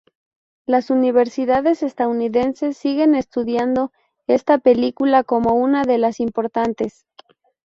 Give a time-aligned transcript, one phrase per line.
[0.65, 3.91] Las universidades estadounidenses siguen estudiando
[4.25, 7.05] esta película como una de las importantes.